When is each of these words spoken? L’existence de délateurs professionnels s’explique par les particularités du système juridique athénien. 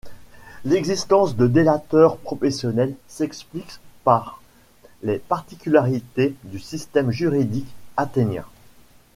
L’existence 0.65 1.35
de 1.35 1.45
délateurs 1.45 2.17
professionnels 2.17 2.95
s’explique 3.07 3.79
par 4.03 4.41
les 5.03 5.19
particularités 5.19 6.33
du 6.45 6.57
système 6.59 7.11
juridique 7.11 7.69
athénien. 7.97 8.45